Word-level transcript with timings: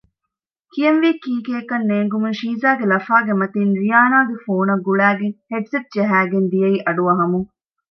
ކިޔަންވީ 0.71 1.09
ކީކޭ 1.23 1.55
ކަން 1.69 1.85
ނޭނގުމުން 1.89 2.37
ޝީޒާގެ 2.41 2.85
ލަފާގެ 2.91 3.33
މަތިން 3.41 3.71
ރިޔާނާގެ 3.79 4.35
ފޯނަށް 4.45 4.83
ގުޅައިގެން 4.85 5.35
ހެޑްސެޓް 5.51 5.87
ޖަހައިގެން 5.93 6.47
ދިޔައީ 6.51 6.77
އަޑުއަހަމުން 6.85 7.47